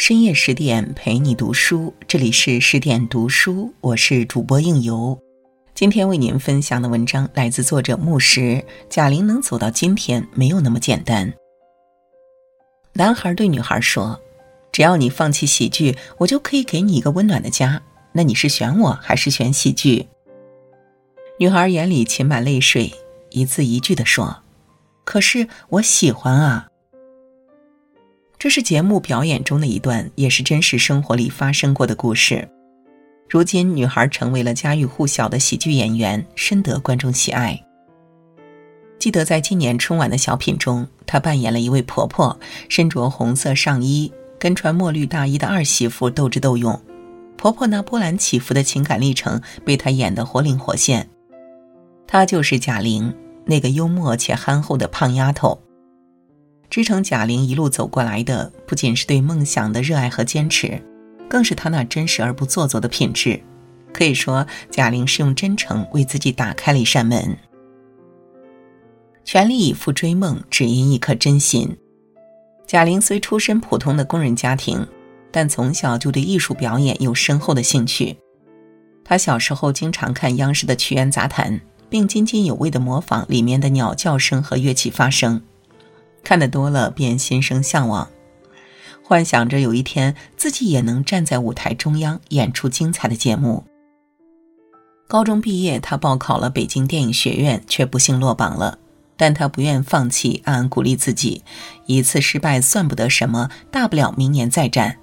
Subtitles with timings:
[0.00, 5.20] 深夜十点陪你读书，这里是十点读书，我是主播应由。
[5.74, 8.64] 今天为您分享的文章来自作者木石。
[8.88, 11.30] 贾玲能走到今天，没有那么简单。
[12.94, 14.18] 男孩对女孩说
[14.72, 17.82] ：“只要你放弃喜剧，我就可以给你一个温暖的家。
[18.12, 20.08] 那你是选我还是选喜剧？”
[21.38, 22.90] 女孩眼里噙满泪水，
[23.28, 24.44] 一字一句的说
[25.04, 26.68] ：“可是我喜欢啊。”
[28.40, 32.48] 这是节目表演中的一段，也是真实生活里发生过的故事。
[33.28, 37.62] 如今，女孩成为了家喻户晓的喜剧演员，深得观众喜爱。
[38.98, 42.34] 记得在今年春晚的小品中，她扮演了一位婆婆，
[42.70, 46.80] 身着红色上衣，跟穿墨绿大衣的二媳妇斗智斗勇。
[47.36, 51.06] 婆婆那波澜起伏的情感历程被她演得活灵活现。
[52.06, 55.60] 她就是贾玲，那个幽默且憨厚的胖丫头。
[56.70, 60.80] 支撑贾玲一路走过来的，不仅是对梦想的热爱和坚持，
[61.28, 63.38] 更是她那真实而不做作的品质。
[63.92, 67.36] 可以说，贾玲是用真诚为自己打开了一扇门。
[69.24, 71.76] 全力以赴追梦，只因一颗真心。
[72.68, 74.86] 贾玲虽出身普通的工人家庭，
[75.32, 78.16] 但从小就对艺术表演有深厚的兴趣。
[79.04, 85.42] 她小时候经常看央视的曲苑杂谈，并津津有味地模仿里面的鸟叫声和乐器发声。
[86.22, 88.08] 看得多了，便心生向往，
[89.02, 93.64] 幻想着有一天自己也能站在舞台中央演出精彩的节目。
[95.08, 98.78] 高中毕业，他报考了北京电影学院，却不幸落榜了。
[99.16, 101.42] 但他不愿放弃，暗暗鼓励自己：
[101.84, 104.96] 一次失败算不得什么，大不了明年再战。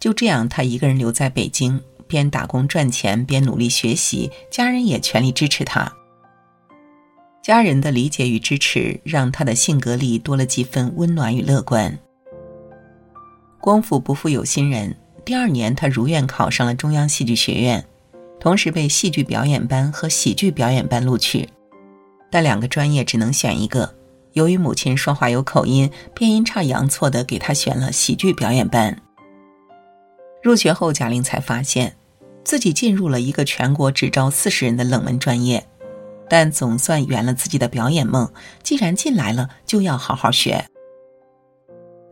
[0.00, 5.92] 就这样，他一个人留在北京，边打工赚钱，边努力学习，家人也全力支持他。
[7.46, 11.96] 家人的理解与支持，让他的性格里多了几分温暖与乐观。
[13.60, 17.86] 功夫不负有心人，第二年他如愿考上了中央戏剧学院，
[18.40, 21.48] 同时被戏剧表演班和喜剧表演班录取，
[22.32, 23.94] 但两个专业只能选一个。
[24.32, 29.00] 由于母亲说话有口音，便阴差阳错的给他选了喜剧表演班。
[30.42, 31.94] 入学后，贾玲才发现，
[32.42, 35.64] 自己进入了一个全国只招四十人的冷门专业。
[36.28, 38.30] 但总算圆了自己的表演梦。
[38.62, 40.64] 既然进来了，就要好好学。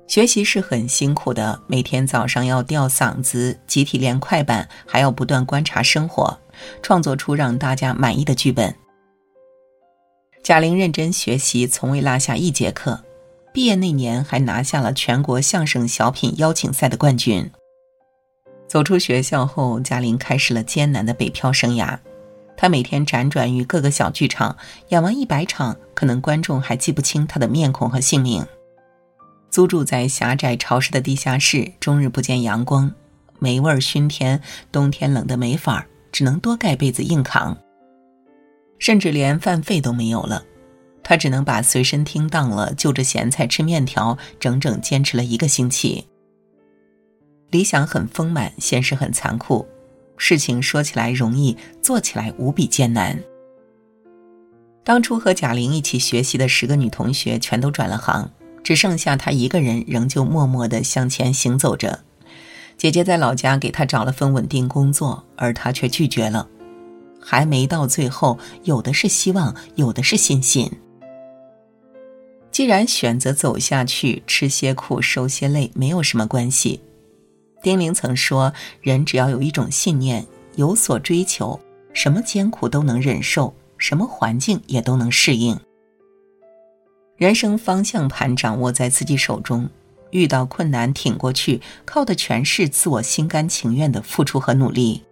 [0.06, 6.38] 学习是很辛苦的，每天早上要吊嗓子，集体练快板，还要不断观察生活，
[6.82, 8.74] 创作出让大家满意的剧本。
[10.42, 13.02] 贾玲认真学习，从未落下一节课。
[13.54, 17.50] 毕业那年，还拿下了全国相声小品邀请赛的冠军。
[18.68, 21.98] 走出学校后，贾玲开始了艰难的北漂生涯。
[22.56, 24.56] 他每天辗转于各个小剧场，
[24.88, 28.44] 演完一百场，可能观众还记不清他的面孔和姓名。
[29.50, 32.92] 租住在狭窄潮湿的地下室，终日不见阳光，
[33.38, 34.40] 霉味熏天，
[34.72, 37.56] 冬天冷得没法只能多盖被子硬扛。
[38.78, 40.44] 甚至连饭费都没有了，
[41.02, 46.06] 他只能把随身听当了，就着咸菜吃面条，整整坚持了一个星期。
[47.50, 49.64] 理想很丰满，现实很残酷。
[50.16, 53.18] 事情说起来容易，做起来无比艰难。
[54.84, 58.30] 当初和贾玲一起学习的十个女同学全都转了行，
[58.62, 62.00] 只剩下她一个人仍旧默默地向前行走着。
[62.76, 66.48] 姐姐在老家给她找了份稳定工作，而她却拒绝了。
[67.20, 70.70] 还没到最后，有的是希望，有的是信心。
[72.50, 76.82] 既然选择走下去，吃些苦，受些累，没有什么关系。
[77.64, 78.52] 丁玲曾说
[78.82, 80.26] ：“人只要有一种信念，
[80.56, 81.58] 有所追求，
[81.94, 85.58] 什么艰苦都能忍受，什么环境也都能适应。
[87.16, 89.66] 人生方向盘掌握在自己手中，
[90.10, 95.02] 遇到困难挺过去，靠的全是自我心甘情愿的付出和努力。”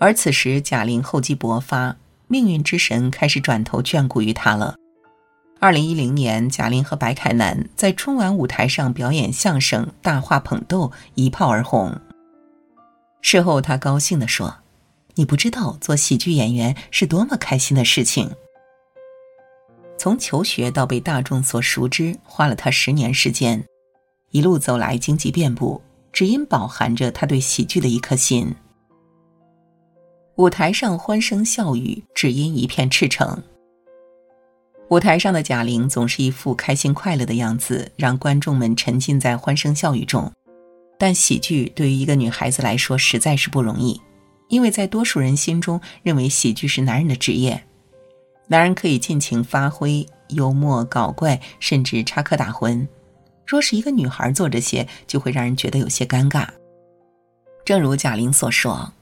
[0.00, 1.96] 而此时，贾玲厚积薄发，
[2.26, 4.74] 命运之神开始转头眷顾于她了。
[5.62, 10.86] 二零一零年，贾玲和白凯南在春晚舞台上表演相声《大话捧逗》，
[11.16, 11.94] 一炮而红。
[13.20, 14.56] 事后，他高兴地说
[15.16, 18.30] ：“你不知道做喜剧演员是多么开心的事情。”
[19.98, 23.62] 从求学到被大众所熟知，花了他十年时间。
[24.30, 28.50] 一路走来，荆棘遍布，只因饱含着他对喜剧的一颗心。
[30.36, 33.42] 舞台上欢声笑语，只因一片赤诚。
[34.90, 40.30] 舞台上的贾玲总是一副开心快乐的样子，让观众们沉浸在欢声笑语中。
[40.98, 44.00] 但喜剧对于一个女孩子来说实在是不容易，
[44.48, 47.62] 因为在多数人心中，认为喜剧是男人的职业，
[48.48, 52.84] 男人可以尽情发挥幽默、搞怪，甚至插科打诨。
[53.46, 56.48] 若是一个女孩做这些，就会让人觉得有些尴尬。
[57.64, 58.92] 正如贾玲所说：“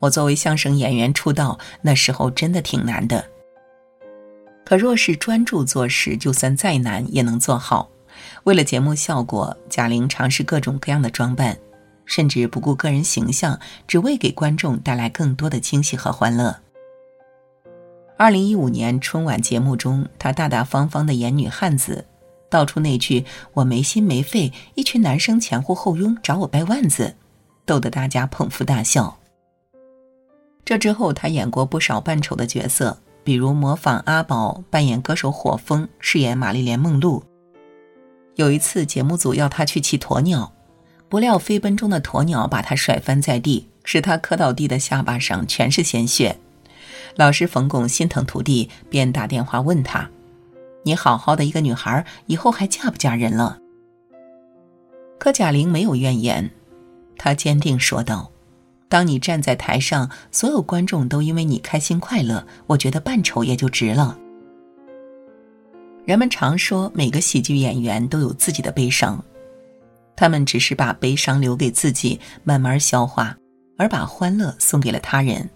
[0.00, 3.24] 我作为相声演员出道，那时候真的挺难的。
[4.70, 7.90] 可若是专注做事，就算再难也能做好。
[8.44, 11.58] 为了节目效果，贾玲尝试各种各样的装扮，
[12.04, 13.58] 甚至不顾个人形象，
[13.88, 16.56] 只为给观众带来更多的惊喜和欢乐。”
[18.16, 22.06] 二零一五年春晚节目中，她大大方方的演女汉子，
[22.48, 23.24] 道出那句
[23.54, 27.12] “我没心没肺”，一群男生前呼后拥找我掰腕子。
[27.66, 29.18] 逗得大家捧腹大笑。
[30.64, 37.22] 这之后，他演过不少扮丑的角色，比如模仿阿宝扮演歌手火风，饰演玛丽莲梦露。
[38.36, 40.52] 有一次，节目组要他去骑鸵鸟，
[41.08, 46.38] 不料飞奔中的鸵鸟把他甩翻在地，使他磕到地的下巴上全是鲜血。
[47.16, 50.08] 老师冯巩心疼徒弟，便打电话问他
[50.84, 53.58] ：“你好好的一个女孩，以后还嫁不嫁人了？”
[55.18, 56.50] 可贾玲没有怨言。
[57.18, 58.30] 她坚定说道
[58.90, 64.18] ：“当你站在台上，所有观众都因为你开心快乐，我觉得扮丑也就值了。”
[66.04, 69.22] 人们常说，每个喜剧演员都有自己的悲伤，
[70.16, 73.36] 他们只是把悲伤留给自己慢慢消化，
[73.78, 75.48] 而把欢乐送给了他人。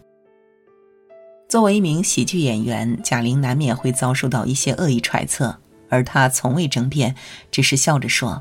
[1.49, 5.59] 作为一名喜剧演员，贾玲难免会遭受到一些恶意揣测，
[5.89, 7.17] 而她从未争辩，
[7.51, 8.41] 只是笑着说。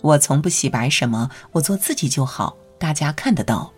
[0.00, 3.72] 我从不洗白什么，我做自己就好，大家看得到。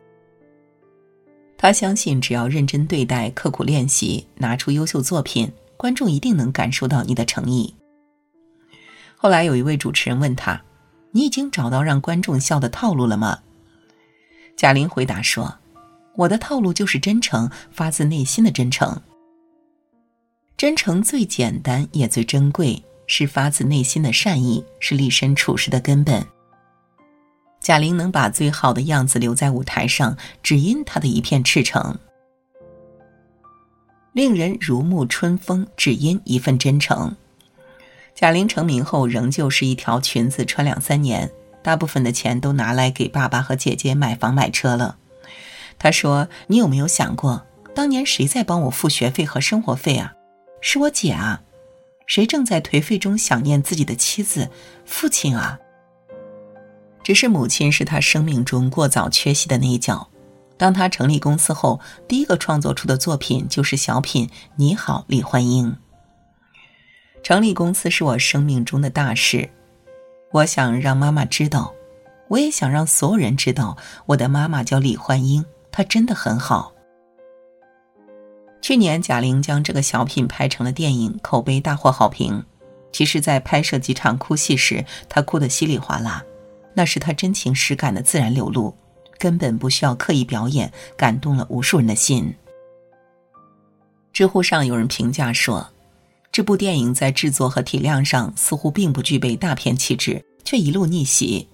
[1.56, 7.74] 他相信，只要认真对待、刻苦练习、拿出优秀作品，观众一定能感受到你的诚意。
[9.16, 10.62] 后来有一位主持人问他
[11.12, 13.40] ：“你已经找到让观众笑的套路了吗？”
[14.56, 15.58] 贾玲回答说
[16.16, 19.00] ：“我的套路就是真诚，发自内心的真诚。
[20.56, 26.26] 真诚最简单，也最珍贵。”是发自内心的善意，是立身处世的根本。
[27.64, 31.96] 贾玲能把最好的样子留在舞台上，只因她的一片赤诚；
[34.12, 37.16] 令人如沐春风，只因一份真诚。
[38.14, 41.30] 贾玲成名后，仍旧是一条裙子穿两三年，
[41.62, 44.98] 大部分的钱都拿来给爸爸和姐姐买房买车了。
[45.78, 50.12] 她说：“你有没有想过，当年谁在帮我付学费和生活费啊？
[50.60, 51.40] 是我姐啊。”
[52.06, 54.50] 谁正在颓废中想念自己的妻子、
[54.84, 55.58] 父亲啊？
[57.04, 60.08] 只是母亲是他生命中过早缺席的那一角。
[60.56, 61.78] 当他成立公司后，
[62.08, 65.70] 第一个创作出的作品就是小品《你好，李焕英》。
[67.22, 69.50] 成立公司是我生命中的大事，
[70.32, 71.74] 我想让妈妈知道，
[72.28, 76.72] 我也想让所有人知道，我的妈妈叫李焕英，她真的很好。
[78.62, 82.44] 去年，贾玲将这个小品拍成了电影，口碑大获好评。
[82.92, 86.22] 其实，在拍摄几场哭戏时，她哭得稀里哗啦，
[86.74, 88.74] 那是他真情实感的自然流露，
[89.18, 92.34] 根本不需要刻意表演，感动了无数人的心。
[94.12, 95.68] 知乎上有人评价说，
[96.30, 101.48] 这部电影在制作和体量上似乎并不具备大片气质，却一路逆袭。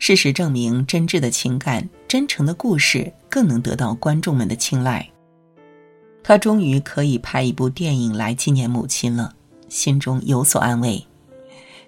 [0.00, 5.08] 事实证明，真挚的情感、真诚的故事更能得到观众们的青睐。
[6.22, 9.34] 他终于可以拍一部电影来纪念母亲了，
[9.68, 11.04] 心中有所安慰，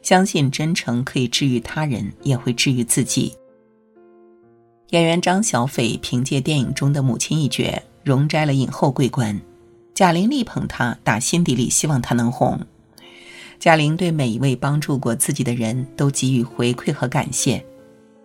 [0.02, 3.34] 相信真诚可以治愈他人，也会治愈自己。
[4.90, 9.40] 演员张小斐凭借电影中的母亲一角，荣摘了影后桂冠。
[9.94, 12.58] 贾玲力捧她，打心底里希望她能红。
[13.58, 17.64] 贾玲对每一位帮助过自己的人都给予回馈和感谢，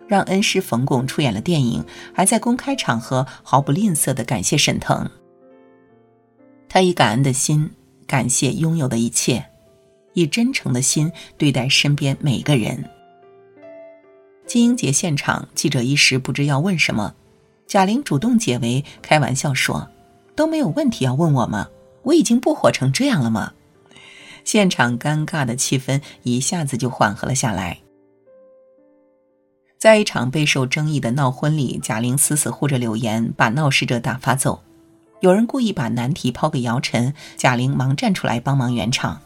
[0.08, 1.84] 让恩师冯巩出演了电影，
[2.14, 5.08] 还在公开场合毫不吝啬地感谢沈腾。
[6.68, 7.70] 他以感恩的心
[8.06, 9.44] 感谢拥有的一切，
[10.16, 12.82] 以真诚的心对待身边每个人。
[14.46, 17.14] 金鹰节现场，记者一时不知要问什么，
[17.66, 19.90] 贾玲主动解围，开玩笑说
[20.34, 21.68] ：“都没有问题要问我吗？
[22.02, 23.52] 我已经不火成这样了吗？”
[24.42, 27.78] 现场尴尬的气氛一下子就缓和了下来。
[29.76, 34.62] 在一场备受争议的闹婚里，贾玲死死护着柳岩，把闹事者打发走。
[35.20, 39.20] 有人故意把难题抛给姚晨，贾玲忙站出来帮忙圆场。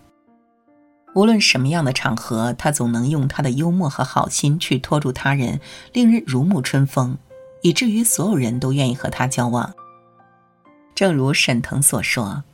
[1.14, 5.60] 无论什么样的场合，他总能用他的幽默和好心去拖住他人，
[5.92, 7.18] 令人如沐春风，
[7.62, 9.74] 以至于所有人都愿意和他交往。
[10.94, 12.44] 正如沈腾所说，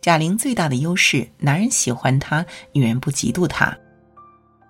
[0.00, 3.76] 贾玲最大的优势，男人喜欢她，女人不嫉妒她。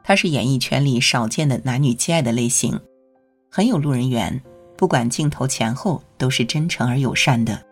[0.03, 2.81] 她是演艺圈里少见的男女皆爱的类型，
[3.51, 4.43] 很有路人缘，
[4.77, 7.63] 不管镜头前后都是真诚而友善的。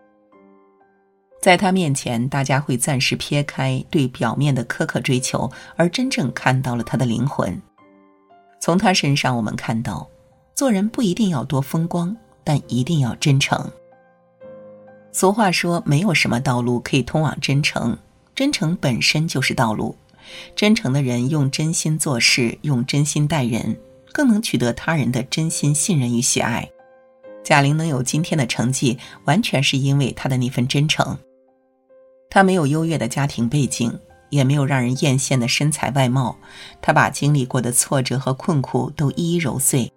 [1.45, 7.61] 在他面前，大家会暂时撇开对表面的苛刻追求，而真正看到了他的灵魂。
[8.59, 10.09] 从他身上，我们看到，
[10.55, 13.71] 做人不一定要多风光，但一定要真诚。
[15.11, 17.95] 俗话说，没有什么道路可以通往真诚，
[18.33, 19.95] 真诚本身就是道路。
[20.55, 23.79] 真诚的人用真心做事，用真心待人，
[24.11, 26.67] 更能取得他人的真心信任与喜爱。
[27.43, 31.15] 贾玲能有今天的成绩，完全是因为她的那份真诚。
[32.29, 33.99] 她没有优越的家庭背景。
[34.31, 36.35] 也没有让人艳羡的身材外貌，
[36.81, 39.89] 他把经历过的挫折和困苦都一一揉碎，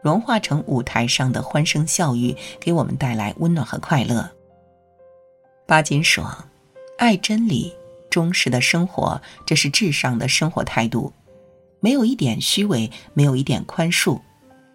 [0.00, 4.30] 融化成舞台上的欢声笑语，给我们带来温暖和快乐。
[5.66, 6.44] 巴金说
[6.98, 7.72] ：“爱真理，
[8.10, 11.12] 忠实的生活，这是至上的生活态度。
[11.80, 14.20] 没有一点虚伪，没有一点宽恕，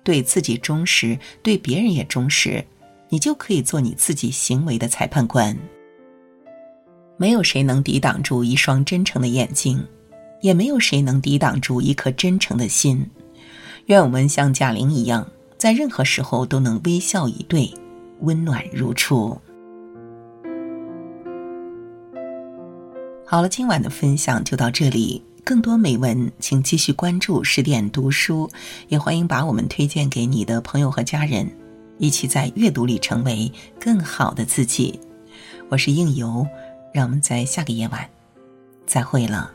[0.03, 2.65] 对自己忠实，对别人也忠实，
[3.07, 5.57] 你就可以做你自己行为的裁判官。”
[7.17, 9.81] 没有谁能抵挡住一双真诚的眼睛，
[10.41, 13.09] 也没有谁能抵挡住一颗真诚的心。
[13.85, 15.25] 愿我们像贾玲一样，
[15.57, 17.71] 在任何时候都能微笑以对，
[18.19, 19.37] 温暖如初。
[23.25, 25.23] 好了，今晚的分享就到这里。
[25.43, 28.49] 更多美文，请继续关注十点读书，
[28.87, 31.49] 也欢迎把我们推荐给你的朋友和家人，
[31.97, 34.99] 一起在阅读里成为更好的自己。
[35.69, 36.45] 我是应由。
[36.95, 38.09] 让我们在下个夜晚
[38.85, 39.54] 再会了。